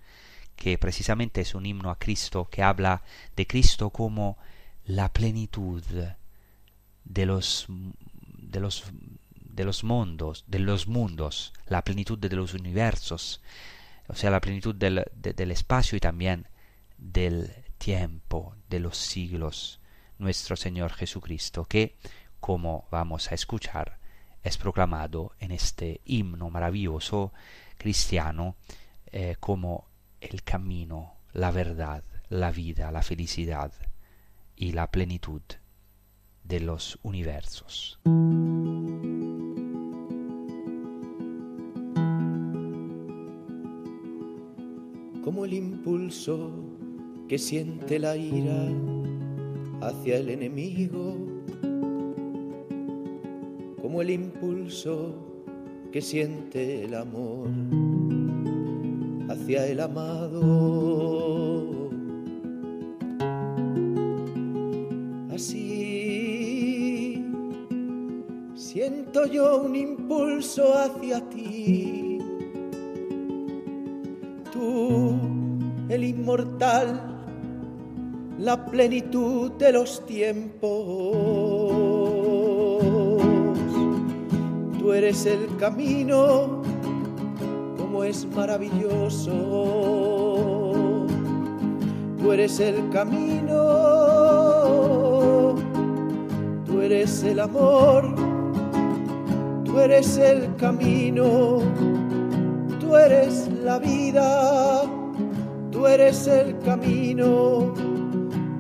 [0.56, 3.04] que precisamente es un himno a Cristo que habla
[3.36, 4.38] de Cristo como
[4.86, 5.84] la plenitud
[7.04, 8.86] de los, de los,
[9.36, 13.42] de los mundos, de los mundos, la plenitud de los universos,
[14.08, 16.48] o sea, la plenitud del, del espacio y también
[16.98, 19.80] del tiempo, de los siglos,
[20.18, 21.96] nuestro Señor Jesucristo, que
[22.40, 24.03] como vamos a escuchar,
[24.44, 27.34] es proclamado en este himno maravilloso
[27.78, 28.56] cristiano
[29.12, 29.88] eh, como
[30.20, 33.72] el camino, la verdad, la vida, la felicidad
[34.56, 35.42] y la plenitud
[36.44, 38.00] de los universos.
[45.24, 46.52] Como el impulso
[47.30, 48.68] que siente la ira
[49.82, 51.33] hacia el enemigo
[53.94, 55.14] como el impulso
[55.92, 57.48] que siente el amor
[59.30, 60.42] hacia el amado.
[65.32, 67.24] Así
[68.56, 72.18] siento yo un impulso hacia ti.
[74.52, 75.20] Tú,
[75.90, 77.00] el inmortal,
[78.40, 80.93] la plenitud de los tiempos.
[84.94, 86.62] Tú eres el camino,
[87.80, 89.32] como es maravilloso.
[92.22, 93.56] Tú eres el camino,
[96.68, 98.14] tú eres el amor,
[99.66, 101.58] tú eres el camino,
[102.80, 104.84] tú eres la vida,
[105.72, 107.74] tú eres el camino,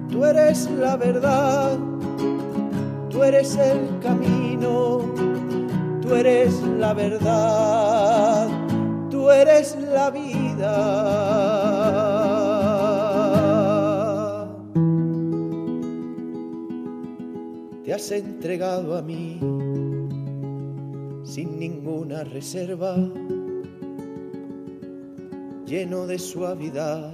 [0.09, 1.77] tú eres la verdad,
[3.11, 5.12] tú eres el camino,
[6.03, 8.49] tú eres la verdad,
[9.09, 10.73] tú eres la vida.
[17.85, 19.39] Te has entregado a mí
[21.23, 22.97] sin ninguna reserva,
[25.65, 27.13] lleno de suavidad,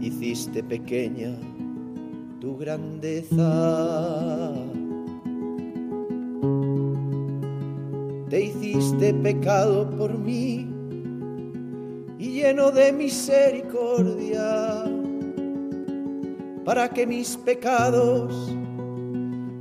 [0.00, 1.34] hiciste pequeña
[2.40, 3.46] tu grandeza.
[8.76, 10.68] Te hiciste pecado por mí
[12.18, 14.84] y lleno de misericordia,
[16.62, 18.54] para que mis pecados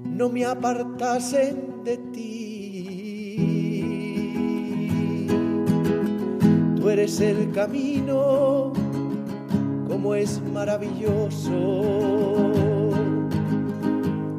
[0.03, 3.37] no me apartasen de ti.
[6.75, 8.73] Tú eres el camino,
[9.87, 11.53] como es maravilloso.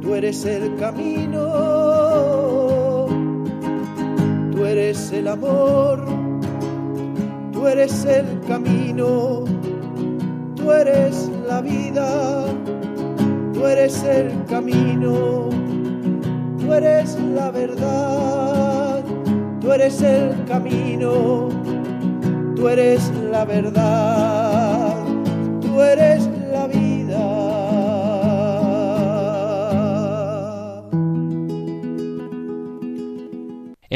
[0.03, 1.86] Tú eres el camino,
[4.57, 6.03] tú eres el amor,
[7.53, 9.45] tú eres el camino,
[10.55, 12.47] tú eres la vida,
[13.53, 15.51] tú eres el camino,
[16.59, 19.05] tú eres la verdad,
[19.61, 21.51] tú eres el camino,
[22.57, 25.05] tú eres la verdad,
[25.61, 26.31] tú eres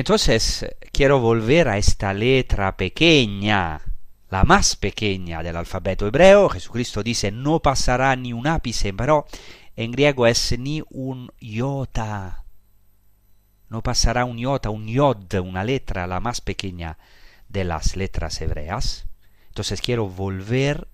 [0.01, 3.83] Entonces quiero volver a esta letra pequeña,
[4.31, 6.49] la más pequeña del alfabeto hebreo.
[6.49, 9.27] Jesucristo dice no pasará ni un ápice, pero
[9.77, 12.47] en griego es ni un iota.
[13.69, 16.97] No pasará un iota, un yod, una letra, la más pequeña
[17.51, 19.07] de las letras hebreas.
[19.49, 20.89] Entonces quiero volver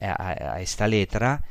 [0.00, 1.42] a, esta letra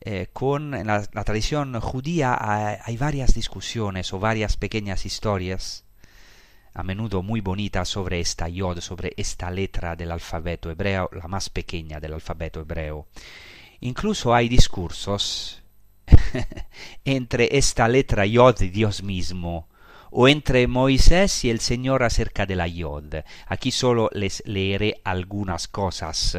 [0.00, 2.34] eh, con la, tradición judía
[2.82, 5.84] hay, varias discusiones o varias pequeñas historias,
[6.74, 11.50] a menudo muy bonitas, sobre esta yod, sobre esta letra del alfabeto hebreo, la más
[11.50, 13.08] pequeña del alfabeto hebreo.
[13.80, 15.62] Incluso hay discursos
[17.04, 19.68] entre esta letra yod y Dios mismo,
[20.10, 23.14] o entre Moisés y el Señor acerca de la yod.
[23.46, 26.36] Aquí solo les leeré algunas cosas.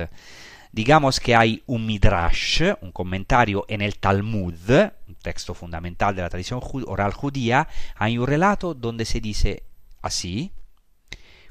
[0.73, 4.53] Digamos que hay un midrash, un comentario en el Talmud,
[5.07, 9.63] un texto fundamental de la tradición oral judía, hay un relato donde se dice
[10.01, 10.51] así,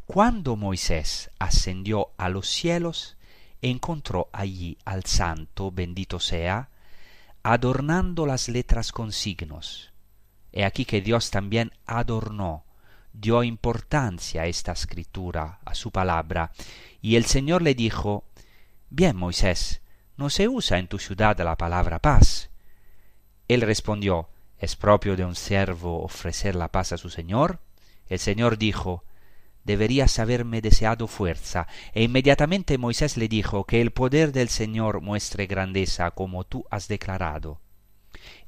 [0.07, 3.17] cuando Moisés ascendió a los cielos,
[3.63, 6.71] encontró allí al santo, bendito sea,
[7.43, 9.93] adornando las letras con signos.
[10.53, 12.65] He aquí que Dios también adornó,
[13.13, 16.53] dio importancia a esta escritura, a su palabra,
[17.01, 18.25] y el Señor le dijo,
[18.89, 19.81] Bien, Moisés,
[20.17, 22.51] no se usa en tu ciudad la palabra paz.
[23.47, 27.61] Él respondió, ¿es propio de un siervo ofrecer la paz a su Señor?
[28.11, 29.05] El Señor dijo,
[29.64, 31.68] deberías haberme deseado fuerza.
[31.94, 36.88] E inmediatamente Moisés le dijo que el poder del Señor muestre grandeza como tú has
[36.88, 37.61] declarado.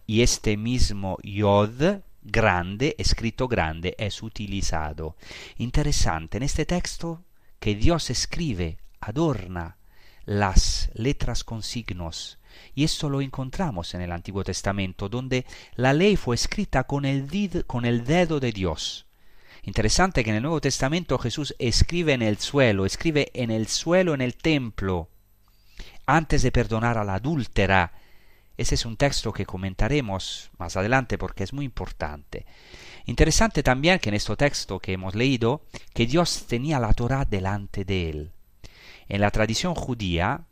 [0.04, 5.16] Y este mismo yod, grande, escrito grande, es utilizado.
[5.56, 7.22] Interesante en este texto
[7.60, 9.78] que Dios escribe, adorna
[10.24, 12.38] las letras con signos.
[12.74, 15.46] Y esto lo encontramos en el Antiguo Testamento, donde
[15.76, 19.06] la ley fue escrita con el, con el dedo de Dios.
[19.64, 24.12] Interesante que en el Nuevo Testamento Jesús escribe en el suelo, escribe en el suelo
[24.12, 25.08] en el templo,
[26.04, 27.92] antes de perdonar a la adúltera.
[28.56, 32.44] Ese es un texto que comentaremos más adelante porque es muy importante.
[33.06, 35.62] Interesante también que en este texto que hemos leído,
[35.94, 38.32] que Dios tenía la Torah delante de él.
[39.08, 40.44] En la tradición judía,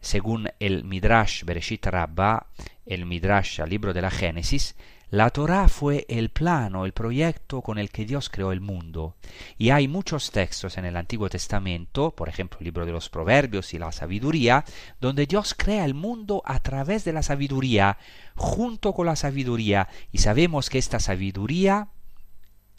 [0.00, 2.46] según el Midrash Bereshit Rabba,
[2.86, 4.76] el Midrash al libro de la Génesis,
[5.12, 9.16] La Torá fue el plano, el proyecto con el que Dios creó el mundo.
[9.58, 13.74] Y hay muchos textos en el Antiguo Testamento, por ejemplo el libro de los Proverbios
[13.74, 14.64] y la sabiduría,
[15.00, 17.98] donde Dios crea el mundo a través de la sabiduría,
[18.36, 19.88] junto con la sabiduría.
[20.12, 21.88] Y sabemos que esta sabiduría,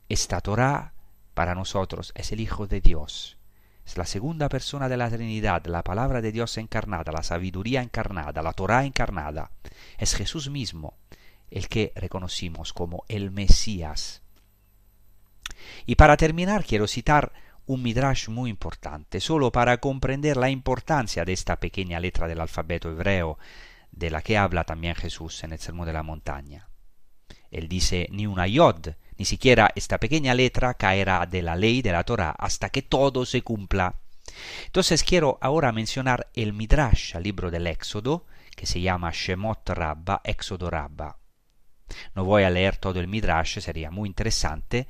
[0.08, 0.94] esta Torá,
[1.34, 3.38] para nosotros es el Hijo de Dios.
[3.86, 8.42] Es la segunda persona de la Trinidad, la palabra de Dios encarnada, la sabiduría encarnada,
[8.42, 9.52] la Torá encarnada.
[9.98, 10.96] Es Jesús mismo
[11.52, 14.24] el que reconocimos como el Mesías.
[15.86, 17.34] Y para terminar quiero citar
[17.66, 22.90] un midrash muy importante, solo para comprender la importancia de esta pequeña letra del alfabeto
[22.90, 23.38] hebreo,
[23.92, 26.70] de la que habla también Jesús en el Sermón de la Montaña.
[27.52, 31.92] Él dice ni una yod, ni siquiera esta pequeña letra caerá de la ley de
[31.92, 34.00] la Torah hasta que todo se cumpla.
[34.66, 38.26] Entonces quiero ahora mencionar el midrash al libro del Éxodo,
[38.56, 41.21] que se llama Shemot Rabba, Éxodo Rabba.
[42.16, 44.88] No voy a leer todo el Midrash, sería muy interesante,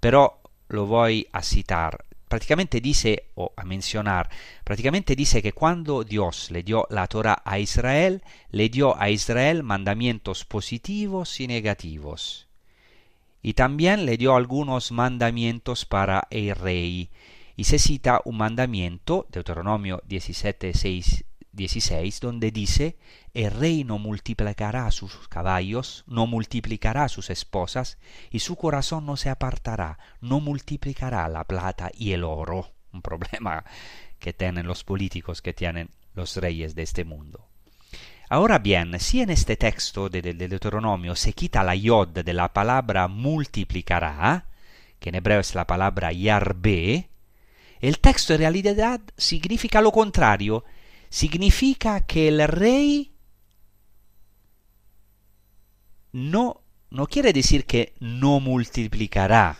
[0.00, 2.04] pero lo voy a citar.
[2.28, 4.28] Prácticamente dice, o a mencionar,
[4.64, 9.62] prácticamente dice que cuando Dios le dio la Torah a Israel, le dio a Israel
[9.62, 12.48] mandamientos positivos y negativos.
[13.42, 17.10] Y también le dio algunos mandamientos para el rey.
[17.56, 21.24] Y se cita un mandamiento, Deuteronomio 17, 6,
[21.54, 22.96] 16, donde dice,
[23.32, 27.98] el rey no multiplicará sus caballos, no multiplicará sus esposas,
[28.30, 32.72] y su corazón no se apartará, no multiplicará la plata y el oro.
[32.92, 33.64] Un problema
[34.18, 37.48] que tienen los políticos, que tienen los reyes de este mundo.
[38.28, 42.32] Ahora bien, si en este texto de, de, de Deuteronomio se quita la yod de
[42.32, 44.46] la palabra multiplicará,
[44.98, 47.10] que en hebreo es la palabra yarbe,
[47.80, 50.64] el texto en realidad significa lo contrario,
[51.14, 53.14] significa que el rey
[56.10, 59.56] no, no quiere decir que no multiplicará,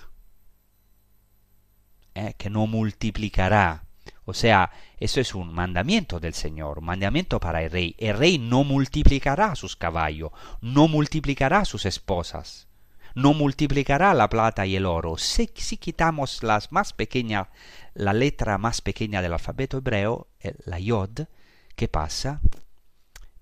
[2.17, 3.85] eh, que no multiplicará.
[4.25, 7.95] O sea, eso es un mandamiento del Señor, un mandamiento para el rey.
[7.99, 12.67] El rey no multiplicará sus caballos, no multiplicará sus esposas,
[13.15, 15.19] no multiplicará la plata y el oro.
[15.19, 17.51] Si, si quitamos las más pequeña,
[17.95, 20.27] la letra más pequeña del alfabeto hebreo,
[20.67, 21.29] la yod,
[21.75, 22.41] ¿Qué pasa?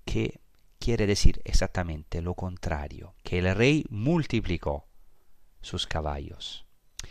[0.05, 0.39] Que
[0.79, 4.85] quiere decir exactamente lo contrario, que el rey multiplicó
[5.61, 6.65] sus caballos.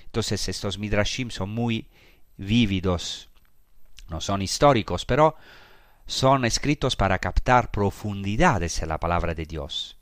[0.05, 1.89] Entonces estos midrashim son muy
[2.37, 3.31] vívidos,
[4.09, 5.37] no son históricos, pero
[6.07, 9.97] son escritos para captar profundidades en la palabra de Dios.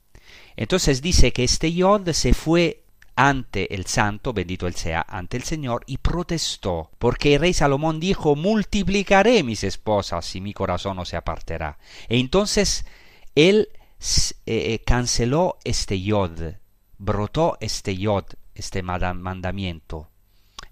[0.57, 2.85] Entonces dice que este Yod se fue
[3.29, 8.01] ante el santo, bendito él sea, ante el Señor, y protestó, porque el rey Salomón
[8.01, 11.79] dijo, multiplicaré mis esposas y mi corazón no se apartará.
[12.09, 12.87] E entonces
[13.35, 13.69] él
[14.01, 16.55] eh, eh, canceló este yod,
[16.97, 20.09] brotó este yod, este mandamiento,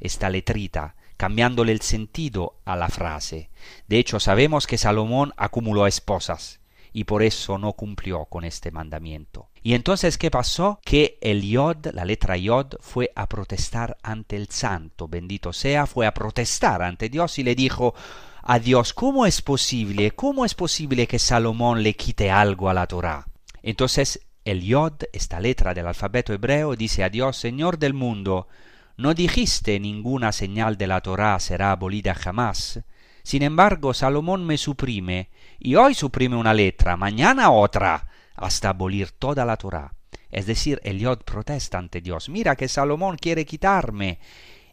[0.00, 3.50] esta letrita, cambiándole el sentido a la frase.
[3.88, 6.60] De hecho, sabemos que Salomón acumuló esposas,
[6.92, 9.48] y por eso no cumplió con este mandamiento.
[9.62, 10.80] Y entonces, ¿qué pasó?
[10.84, 16.06] Que el Yod, la letra Yod, fue a protestar ante el santo, bendito sea, fue
[16.06, 17.94] a protestar ante Dios y le dijo
[18.42, 20.12] a Dios, ¿cómo es posible?
[20.12, 23.26] ¿Cómo es posible que Salomón le quite algo a la Torah?
[23.62, 28.48] Entonces, el Yod, esta letra del alfabeto hebreo, dice a Dios, Señor del mundo,
[28.96, 32.80] ¿no dijiste ninguna señal de la Torah será abolida jamás?
[33.28, 39.44] Sin embargo, Salomón me suprime, y hoy suprime una letra, mañana otra, hasta abolir toda
[39.44, 39.92] la Torah.
[40.30, 44.18] Es decir, Eliod protesta ante Dios, mira que Salomón quiere quitarme.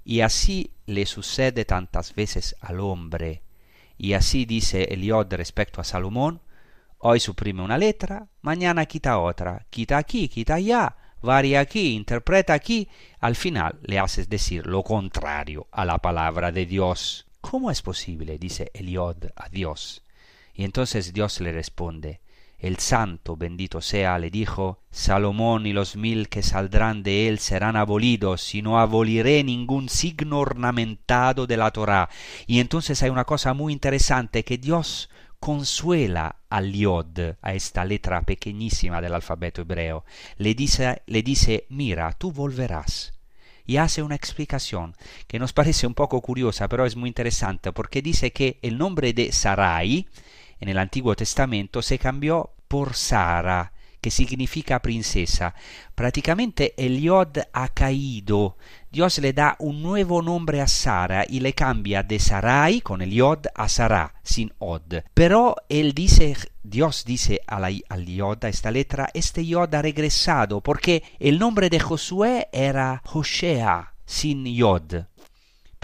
[0.06, 3.42] Y así le sucede tantas veces al hombre.
[3.98, 6.40] Y así dice Eliod respecto a Salomón,
[7.00, 12.88] hoy suprime una letra, mañana quita otra, quita aquí, quita allá, varia aquí, interpreta aquí,
[13.20, 17.25] al final le haces decir lo contrario a la palabra de Dios.
[17.52, 18.40] ¿Cómo es posible?
[18.40, 20.02] dice Eliod a Dios.
[20.56, 22.20] Y entonces Dios le responde,
[22.58, 27.76] el santo bendito sea le dijo, Salomón y los mil que saldrán de él serán
[27.76, 32.10] abolidos, y no aboliré ningún signo ornamentado de la Torá.
[32.48, 38.24] Y entonces hay una cosa muy interesante que Dios consuela a Liod, a esta letra
[38.24, 40.04] pequeñísima del alfabeto hebreo.
[40.38, 43.15] Le dice, le dice, mira, tú volverás
[43.66, 44.96] y hace una explicación
[45.28, 49.14] que nos parece un poco curiosa, pero es muy interesante, porque dice que el nombre
[49.14, 50.08] de Sarai
[50.60, 53.74] en el Antiguo Testamento se cambió por Sara,
[54.06, 55.56] que significa princesa.
[55.96, 58.56] Prácticamente el Yod ha caído.
[58.92, 63.10] Dios le da un nuevo nombre a Sara y le cambia de Sarai con el
[63.10, 65.02] Yod a Sarah sin Od.
[65.16, 69.82] Pero él dice, Dios dice a la, al Yod, a esta letra, este Yod ha
[69.82, 75.08] regresado porque el nombre de Josué era Hoshea sin Yod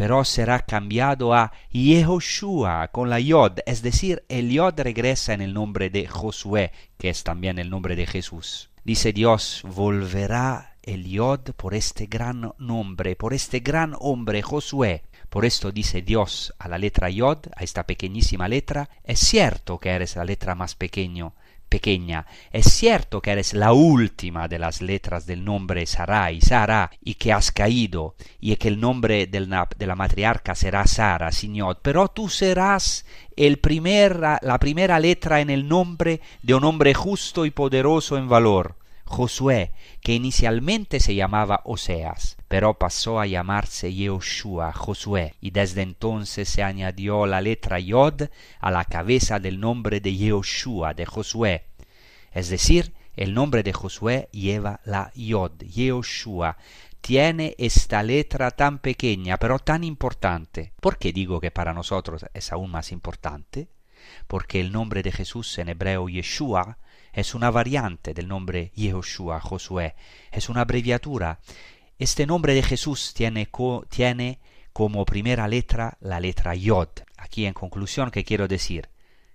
[0.02, 5.54] pero será cambiado a Yehoshua con la Yod, es decir, el Yod regresa en el
[5.54, 8.72] nombre de Josué, que es también el nombre de Jesús.
[8.84, 15.04] Dice Dios, volverá el Yod por este gran nombre, por este gran hombre Josué.
[15.30, 19.92] Por esto dice Dios a la letra Yod, a esta pequeñísima letra, es cierto que
[19.92, 21.36] eres la letra más pequeño,
[21.72, 22.26] pequeña.
[22.52, 27.32] Es cierto que eres la última de las letras del nombre Sarai, Sara, y que
[27.32, 32.10] has caído, y que el nombre de la, de la matriarca será Sara, Señor, pero
[32.10, 33.06] tú serás
[33.38, 33.62] el
[34.42, 38.81] la primera letra en el nombre de un hombre justo y poderoso en valor.
[39.12, 46.48] Josué, que inicialmente se llamaba Oseas, pero pasó a llamarse Yehoshua, Josué, y desde entonces
[46.48, 48.30] se añadió la letra Yod
[48.62, 51.66] a la cabeza del nombre de Yehoshua, de Josué.
[52.32, 56.58] Es decir, el nombre de Josué lleva la Yod, Yehoshua,
[57.02, 60.72] tiene esta letra tan pequeña pero tan importante.
[60.80, 63.68] ¿Por qué digo que para nosotros es aún más importante?
[64.28, 66.78] Porque el nombre de Jesús en hebreo Yeshua
[67.14, 69.96] es una variante del nombre Yehoshua, Josué,
[70.32, 71.40] es una abreviatura.
[72.00, 73.50] Este nombre de Jesús tiene,
[73.90, 74.40] tiene
[74.74, 76.90] como primera letra la letra Yod.
[77.18, 78.90] Aquí en conclusión, ¿qué quiero decir?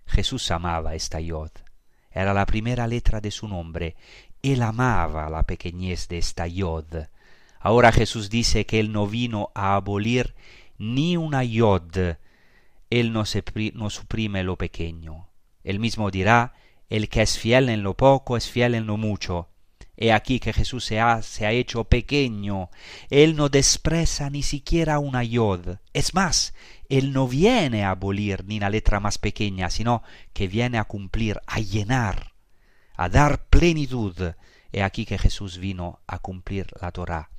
[0.07, 1.51] Jesús amaba esta Yod.
[2.11, 3.97] Era la primera letra de su nombre.
[4.43, 7.09] Él amaba la pequeñez de esta Yod.
[7.61, 10.35] Ahora Jesús dice que Él no vino a abolir
[10.79, 12.17] ni una Yod.
[12.89, 15.29] Él no, se, no suprime lo pequeño.
[15.65, 16.55] Él mismo dirá
[16.89, 19.49] el que es fiel en lo poco es fiel en lo mucho.
[19.97, 22.71] He aquí que Jesús se ha, se ha hecho pequeño.
[23.09, 25.79] Él no despreza ni siquiera una yod.
[25.95, 26.53] Es más,
[26.91, 30.03] Él no viene a abolir ni la letra más pequeña, sino
[30.35, 32.33] que viene a cumplir, a llenar,
[32.95, 34.35] a dar plenitud.
[34.71, 37.31] He aquí que Jesús vino a cumplir la Torá.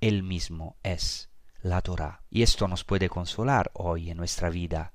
[0.00, 1.30] Él mismo es
[1.62, 2.22] la Torá.
[2.30, 4.93] Y esto nos puede consolar hoy en nuestra vida.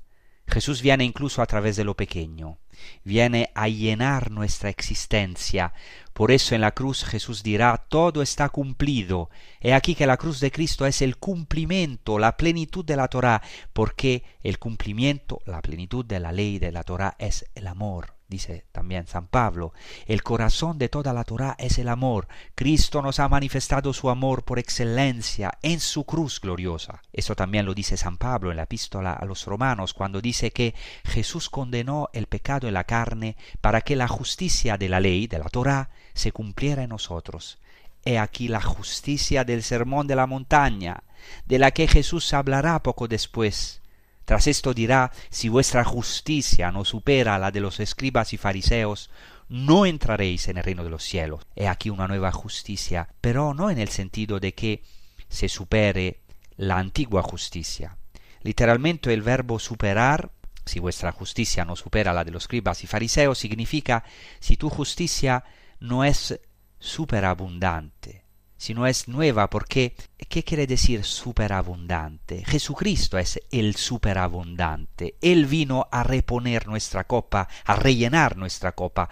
[0.50, 2.58] Jesús viene incluso a través de lo pequeño,
[3.04, 5.74] viene a llenar nuestra existencia.
[6.14, 9.30] Por eso en la cruz Jesús dirá, todo está cumplido.
[9.62, 13.41] He aquí que la cruz de Cristo es el cumplimiento, la plenitud de la Torah,
[13.74, 18.65] porque el cumplimiento, la plenitud de la ley de la Torah es el amor dice
[18.71, 19.73] también San Pablo,
[20.05, 22.27] el corazón de toda la Torá es el amor.
[22.55, 27.01] Cristo nos ha manifestado su amor por excelencia en su cruz gloriosa.
[27.11, 30.75] Eso también lo dice San Pablo en la epístola a los romanos cuando dice que
[31.03, 35.39] Jesús condenó el pecado en la carne para que la justicia de la ley, de
[35.39, 37.57] la Torá, se cumpliera en nosotros.
[38.05, 41.03] He aquí la justicia del sermón de la montaña,
[41.45, 43.78] de la que Jesús hablará poco después
[44.30, 49.09] tras esto dirá, si vuestra justicia no supera la de los escribas y fariseos,
[49.47, 51.41] no entraréis en el reino de los cielos.
[51.55, 54.84] He aquí una nueva justicia, pero no en el sentido de que
[55.30, 56.19] se supere
[56.57, 57.97] la antigua justicia.
[58.43, 60.30] Literalmente el verbo superar,
[60.63, 64.03] si vuestra justicia no supera la de los escribas y fariseos, significa
[64.39, 65.43] si tu justicia
[65.80, 66.39] no es
[66.77, 68.25] superabundante,
[68.60, 69.95] si no es nueva, porque
[70.28, 72.43] ¿qué quiere decir superabundante?
[72.45, 75.16] Jesucristo es el superabundante.
[75.22, 79.10] Él vino a reponer nuestra copa, a rellenar nuestra copa.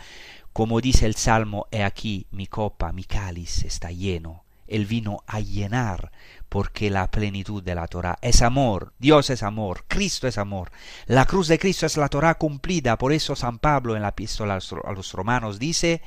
[0.51, 4.43] Como dice el Salmo, he aquí mi copa, mi cáliz está lleno.
[4.67, 6.11] Él vino a llenar
[6.49, 10.71] porque la plenitud de la Torah es amor, Dios es amor, Cristo es amor.
[11.05, 14.59] La cruz de Cristo es la Torah cumplida, por eso San Pablo en la epístola
[14.83, 16.01] a los romanos dice,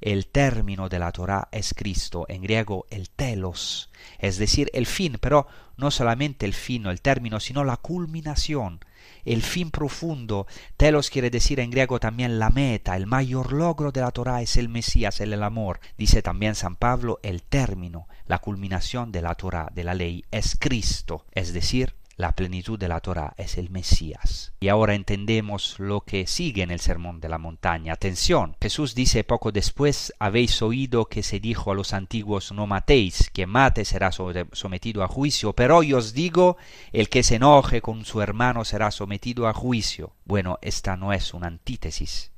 [0.00, 5.18] el término de la Torah es Cristo, en griego el telos, es decir, el fin,
[5.20, 8.80] pero no solamente el fin o el término, sino la culminación,
[9.24, 10.46] el fin profundo.
[10.76, 14.56] Telos quiere decir en griego también la meta, el mayor logro de la Torah es
[14.56, 15.80] el Mesías, el, el amor.
[15.98, 20.56] Dice también San Pablo, el término, la culminación de la Torah, de la ley, es
[20.58, 24.52] Cristo, es decir, la plenitud de la Torah es el Mesías.
[24.58, 27.92] Y ahora entendemos lo que sigue en el Sermón de la Montaña.
[27.92, 33.30] Atención, Jesús dice poco después, habéis oído que se dijo a los antiguos, no matéis,
[33.30, 36.56] que mate será sometido a juicio, pero hoy os digo,
[36.92, 40.14] el que se enoje con su hermano será sometido a juicio.
[40.24, 42.32] Bueno, esta no es una antítesis.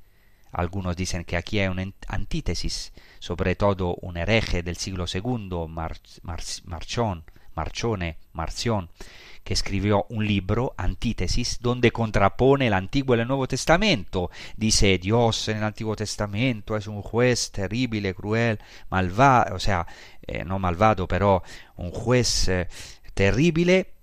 [0.50, 7.24] Algunos dicen que aquí hay una antítesis, sobre todo un hereje del siglo II, Marchón,
[7.54, 8.90] Marchone, Marción,
[9.48, 14.30] que escribió un libro, Antítesis, donde contrapone el Antiguo y el Nuevo Testamento.
[14.58, 18.58] Dice, Dios en el Antiguo Testamento es un juez terrible, cruel,
[18.90, 19.86] malvado, o sea,
[20.26, 21.42] eh, no malvado, pero
[21.76, 22.68] un juez eh,
[23.14, 23.94] terrible.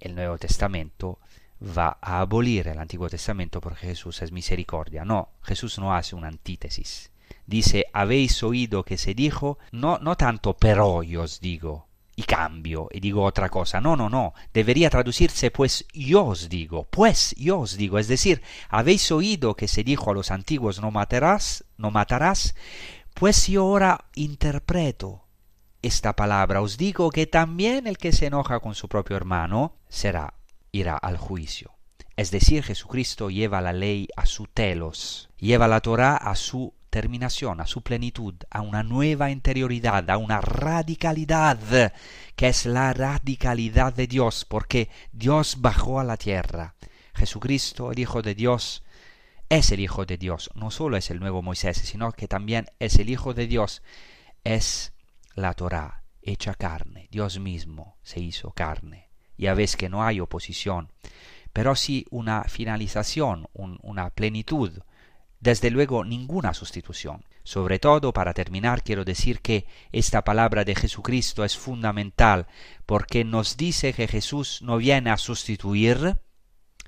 [0.00, 1.18] El Nuevo Testamento
[1.60, 5.04] va a abolir el Antiguo Testamento porque Jesús es misericordia.
[5.04, 7.10] No, Jesús no hace una antítesis.
[7.44, 11.85] Dice, habéis oído que se dijo, no, no tanto pero yo os digo,
[12.16, 13.80] y cambio y digo otra cosa.
[13.80, 14.32] No, no, no.
[14.52, 17.98] Debería traducirse pues yo os digo, pues yo os digo.
[17.98, 22.54] Es decir, habéis oído que se dijo a los antiguos no matarás, no matarás,
[23.14, 25.26] pues yo ahora interpreto
[25.82, 26.62] esta palabra.
[26.62, 30.34] Os digo que también el que se enoja con su propio hermano será,
[30.72, 31.76] irá al juicio.
[32.16, 37.66] Es decir, Jesucristo lleva la ley a su telos, lleva la Torah a su a
[37.66, 41.92] su plenitud, a una nueva interioridad, a una radicalidad,
[42.34, 46.74] que es la radicalidad de Dios, porque Dios bajó a la tierra.
[47.14, 48.82] Jesucristo, el Hijo de Dios,
[49.48, 52.96] es el Hijo de Dios, no solo es el nuevo Moisés, sino que también es
[52.98, 53.82] el Hijo de Dios,
[54.42, 54.92] es
[55.34, 59.08] la Torah hecha carne, Dios mismo se hizo carne.
[59.38, 60.90] Ya ves que no hay oposición,
[61.52, 64.80] pero sí una finalización, una plenitud,
[65.40, 67.24] desde luego ninguna sustitución.
[67.44, 72.46] Sobre todo, para terminar, quiero decir que esta palabra de Jesucristo es fundamental
[72.86, 76.18] porque nos dice que Jesús no viene a sustituir,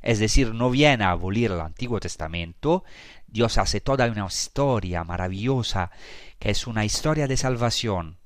[0.02, 2.84] es decir, no viene a abolir el Antiguo Testamento,
[3.28, 5.90] Dios hace toda una historia maravillosa,
[6.38, 8.18] que es una historia de salvación,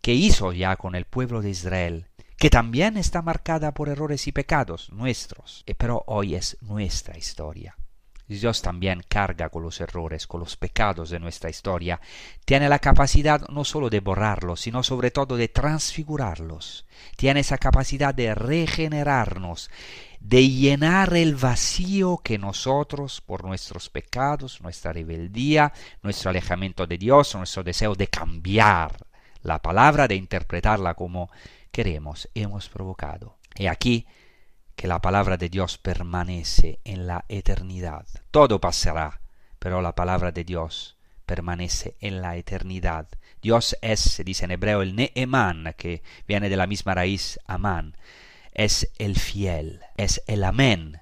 [0.00, 4.32] que hizo ya con el pueblo de Israel, que también está marcada por errores y
[4.32, 7.76] pecados nuestros, pero hoy es nuestra historia.
[8.38, 12.00] Dios también carga con los errores, con los pecados de nuestra historia.
[12.44, 16.86] Tiene la capacidad no solo de borrarlos, sino sobre todo de transfigurarlos.
[17.16, 19.70] Tiene esa capacidad de regenerarnos,
[20.20, 25.72] de llenar el vacío que nosotros, por nuestros pecados, nuestra rebeldía,
[26.02, 29.06] nuestro alejamiento de Dios, nuestro deseo de cambiar
[29.42, 31.30] la palabra, de interpretarla como
[31.72, 33.38] queremos, hemos provocado.
[33.56, 34.06] Y aquí
[34.76, 38.06] que la palabra de Dios permanece en la eternidad.
[38.30, 39.20] Todo pasará,
[39.58, 40.96] pero la palabra de Dios
[41.26, 43.08] permanece en la eternidad.
[43.40, 47.96] Dios es, dice en hebreo, el Neeman, que viene de la misma raíz Amán.
[48.52, 51.00] Es el fiel, es el amén.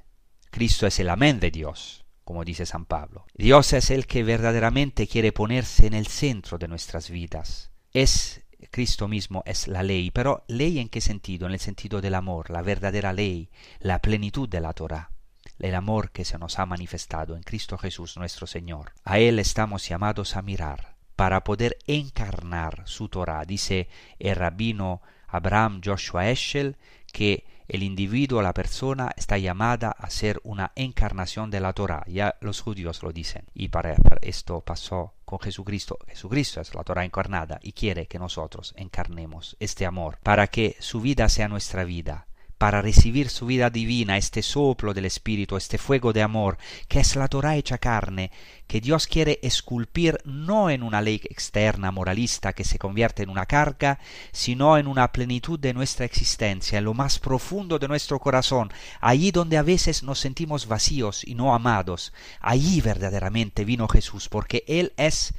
[0.50, 3.26] Cristo es el amén de Dios, como dice San Pablo.
[3.34, 7.70] Dios es el que verdaderamente quiere ponerse en el centro de nuestras vidas.
[7.92, 11.46] Es Cristo mismo es la ley, pero ley en qué sentido?
[11.46, 13.50] En el sentido del amor, la verdadera ley,
[13.80, 15.10] la plenitud de la Torah,
[15.58, 18.92] el amor que se nos ha manifestado en Cristo Jesús nuestro Señor.
[19.04, 23.44] A Él estamos llamados a mirar para poder encarnar su Torah.
[23.44, 23.88] Dice
[24.18, 26.76] el rabino Abraham Joshua Eschel
[27.12, 32.04] que el individuo, la persona, está llamada a ser una encarnación de la Torah.
[32.06, 33.44] Ya los judíos lo dicen.
[33.54, 35.98] Y para, esto pasó con Jesucristo.
[36.08, 41.00] Jesucristo es la Torah encarnada y quiere que nosotros encarnemos este amor para que su
[41.00, 42.27] vida sea nuestra vida
[42.58, 47.14] para recibir su vida divina, este soplo del Espíritu, este fuego de amor, que es
[47.14, 48.32] la Torah hecha carne,
[48.66, 53.46] que Dios quiere esculpir no en una ley externa moralista que se convierte en una
[53.46, 54.00] carga,
[54.32, 59.30] sino en una plenitud de nuestra existencia, en lo más profundo de nuestro corazón, allí
[59.30, 64.92] donde a veces nos sentimos vacíos y no amados, allí verdaderamente vino Jesús, porque Él
[64.96, 65.32] es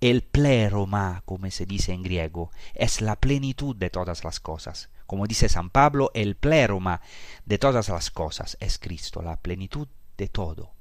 [0.00, 4.90] el pleroma, como se dice en griego, es la plenitud de todas las cosas.
[5.14, 7.00] Como dice San Pablo, el pleroma
[7.44, 9.86] de todas las cosas es Cristo, la plenitud
[10.18, 10.72] de todo,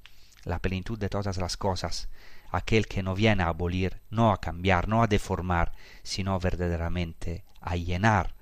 [0.43, 2.09] la plenitud de todas las cosas,
[2.49, 7.75] aquel que no viene a abolir, no a cambiar, no a deformar, sino verdaderamente a
[7.75, 8.34] llenar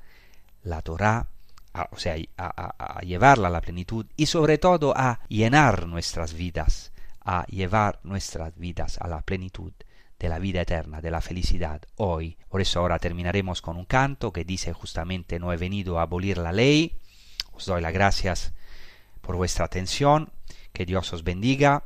[0.64, 1.28] la Torah,
[1.92, 6.94] o sea, a, a llevarla a la plenitud y sobre todo a llenar nuestras vidas,
[7.20, 9.74] a llevar nuestras vidas a la plenitud
[10.22, 12.38] de la vida eterna, de la felicidad hoy.
[12.48, 16.38] Por eso ahora terminaremos con un canto que dice justamente no he venido a abolir
[16.38, 17.00] la ley.
[17.54, 18.54] Os doy las gracias
[19.22, 20.32] por vuestra atención,
[20.74, 21.86] que Dios os bendiga.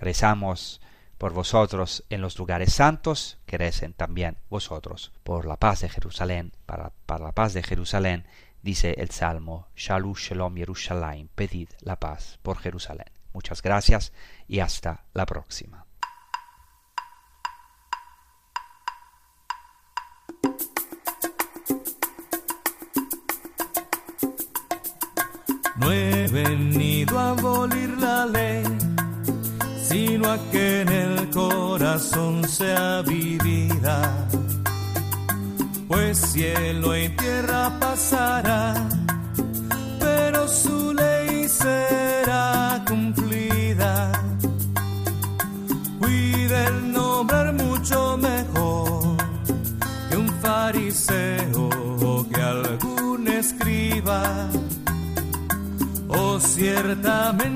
[0.00, 0.80] Rezamos
[1.16, 6.52] por vosotros en los lugares santos, que recen también vosotros por la paz de Jerusalén,
[6.66, 8.26] para, la paz de Jerusalén,
[8.62, 13.06] dice el Salmo, Shalom Shalom Yerushalayim, pedid la paz por Jerusalén.
[13.32, 14.12] Muchas gracias
[14.48, 15.85] y hasta la próxima.
[27.14, 28.64] a abolir la ley,
[29.88, 34.26] sino a que en el corazón sea vivida.
[35.88, 38.74] Pues cielo y tierra pasará,
[40.00, 43.25] pero su ley será cumplida.
[56.56, 57.55] ciertamente